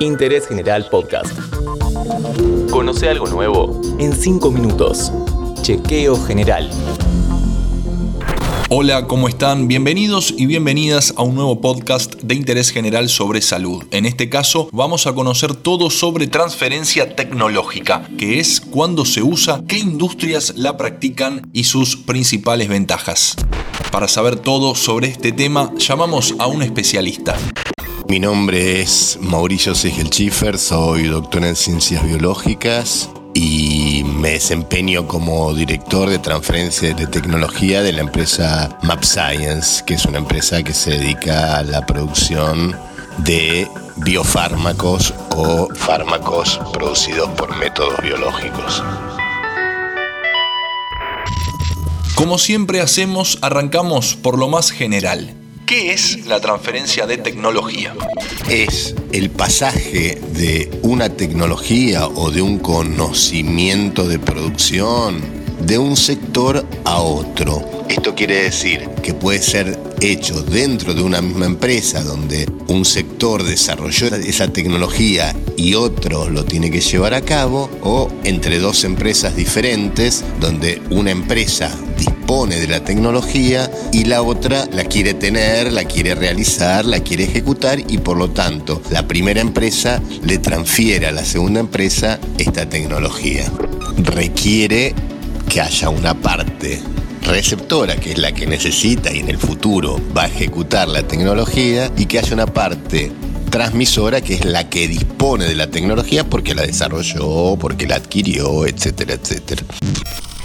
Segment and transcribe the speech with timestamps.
[0.00, 1.32] Interés General Podcast.
[2.70, 5.10] Conoce algo nuevo en 5 minutos.
[5.62, 6.70] Chequeo General.
[8.68, 9.68] Hola, ¿cómo están?
[9.68, 13.84] Bienvenidos y bienvenidas a un nuevo podcast de interés general sobre salud.
[13.90, 19.62] En este caso vamos a conocer todo sobre transferencia tecnológica, que es cuándo se usa,
[19.66, 23.34] qué industrias la practican y sus principales ventajas.
[23.90, 27.38] Para saber todo sobre este tema, llamamos a un especialista.
[28.08, 36.08] Mi nombre es Mauricio Schiffer, soy doctor en ciencias biológicas y me desempeño como director
[36.08, 40.90] de transferencia de tecnología de la empresa Map Science, que es una empresa que se
[40.90, 42.76] dedica a la producción
[43.18, 48.84] de biofármacos o fármacos producidos por métodos biológicos.
[52.14, 55.34] Como siempre hacemos, arrancamos por lo más general.
[55.66, 57.92] ¿Qué es la transferencia de tecnología?
[58.48, 65.20] Es el pasaje de una tecnología o de un conocimiento de producción
[65.60, 67.84] de un sector a otro.
[67.88, 73.42] Esto quiere decir que puede ser hecho dentro de una misma empresa donde un sector
[73.42, 79.34] desarrolló esa tecnología y otro lo tiene que llevar a cabo o entre dos empresas
[79.34, 85.84] diferentes donde una empresa dispone de la tecnología y la otra la quiere tener, la
[85.84, 91.12] quiere realizar, la quiere ejecutar y por lo tanto la primera empresa le transfiere a
[91.12, 93.50] la segunda empresa esta tecnología.
[93.98, 94.94] Requiere
[95.48, 96.80] que haya una parte
[97.22, 101.90] receptora, que es la que necesita y en el futuro va a ejecutar la tecnología,
[101.96, 103.12] y que haya una parte
[103.50, 108.66] transmisora que es la que dispone de la tecnología porque la desarrolló, porque la adquirió,
[108.66, 109.62] etcétera, etcétera.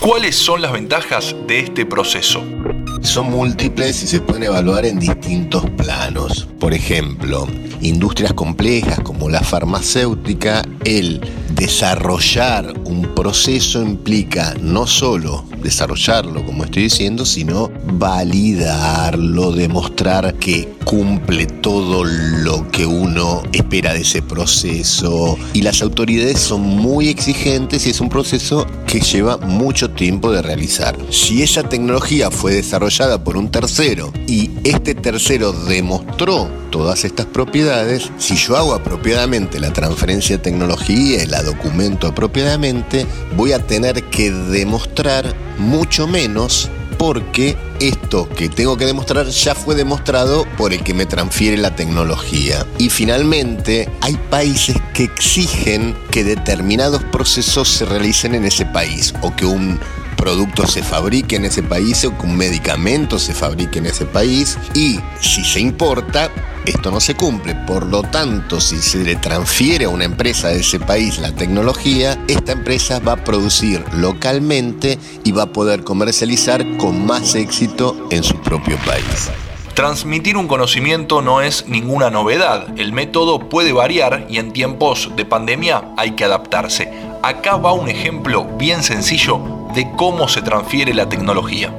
[0.00, 2.42] ¿Cuáles son las ventajas de este proceso?
[3.02, 6.48] Son múltiples y se pueden evaluar en distintos planos.
[6.58, 7.46] Por ejemplo,
[7.82, 11.20] industrias complejas como la farmacéutica, el
[11.54, 21.46] desarrollar un proceso implica no solo desarrollarlo, como estoy diciendo, sino validarlo, demostrar que cumple
[21.46, 25.38] todo lo que uno espera de ese proceso.
[25.52, 30.42] Y las autoridades son muy exigentes y es un proceso que lleva mucho tiempo de
[30.42, 30.96] realizar.
[31.10, 38.10] Si esa tecnología fue desarrollada por un tercero y este tercero demostró todas estas propiedades,
[38.18, 44.04] si yo hago apropiadamente la transferencia de tecnología y la documento apropiadamente, voy a tener
[44.04, 46.70] que demostrar mucho menos
[47.00, 51.74] porque esto que tengo que demostrar ya fue demostrado por el que me transfiere la
[51.74, 52.66] tecnología.
[52.76, 59.34] Y finalmente, hay países que exigen que determinados procesos se realicen en ese país o
[59.34, 59.80] que un
[60.20, 64.58] producto se fabrique en ese país o que un medicamento se fabrique en ese país
[64.74, 66.30] y si se importa,
[66.66, 67.54] esto no se cumple.
[67.66, 72.18] Por lo tanto, si se le transfiere a una empresa de ese país la tecnología,
[72.28, 78.22] esta empresa va a producir localmente y va a poder comercializar con más éxito en
[78.22, 79.30] su propio país.
[79.74, 82.66] Transmitir un conocimiento no es ninguna novedad.
[82.76, 86.92] El método puede variar y en tiempos de pandemia hay que adaptarse.
[87.22, 89.40] Acá va un ejemplo bien sencillo
[89.74, 91.74] de cómo se transfiere la tecnología.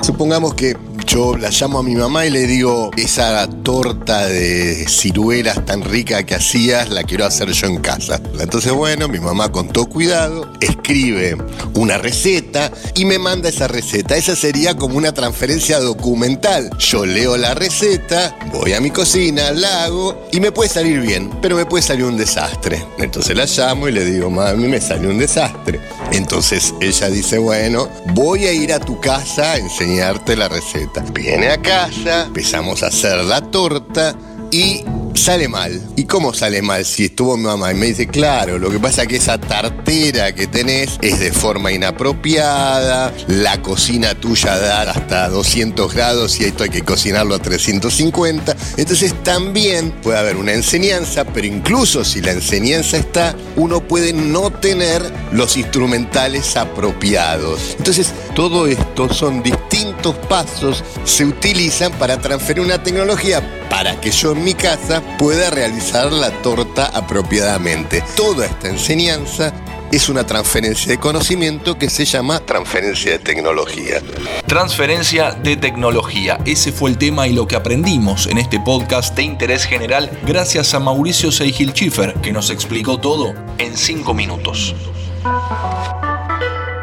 [0.00, 0.76] Supongamos que
[1.10, 6.24] yo la llamo a mi mamá y le digo, esa torta de ciruelas tan rica
[6.24, 8.20] que hacías, la quiero hacer yo en casa.
[8.38, 11.36] Entonces, bueno, mi mamá con todo cuidado escribe
[11.74, 14.16] una receta y me manda esa receta.
[14.16, 16.70] Esa sería como una transferencia documental.
[16.78, 21.28] Yo leo la receta, voy a mi cocina, la hago y me puede salir bien,
[21.42, 22.86] pero me puede salir un desastre.
[22.98, 25.80] Entonces la llamo y le digo, mami, me salió un desastre.
[26.12, 30.99] Entonces ella dice, bueno, voy a ir a tu casa a enseñarte la receta.
[31.12, 34.14] Viene a casa, empezamos a hacer la torta
[34.50, 34.84] y
[35.14, 35.80] sale mal.
[35.96, 37.72] ¿Y cómo sale mal si estuvo mi mamá?
[37.72, 41.32] Y me dice, claro, lo que pasa es que esa tartera que tenés es de
[41.32, 47.38] forma inapropiada, la cocina tuya da hasta 200 grados y esto hay que cocinarlo a
[47.38, 48.56] 350.
[48.76, 54.50] Entonces también puede haber una enseñanza, pero incluso si la enseñanza está, uno puede no
[54.50, 55.02] tener
[55.32, 57.76] los instrumentales apropiados.
[57.78, 64.32] Entonces todo esto son distintos pasos, se utilizan para transferir una tecnología para que yo
[64.32, 68.04] en mi casa pueda realizar la torta apropiadamente.
[68.16, 69.54] Toda esta enseñanza
[69.92, 74.02] es una transferencia de conocimiento que se llama transferencia de tecnología.
[74.46, 76.38] Transferencia de tecnología.
[76.44, 80.74] Ese fue el tema y lo que aprendimos en este podcast de interés general gracias
[80.74, 84.74] a Mauricio Seigil Schiffer, que nos explicó todo en 5 minutos.